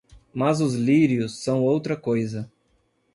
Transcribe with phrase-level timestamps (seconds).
[0.33, 2.51] Mas os lírios são outra coisa.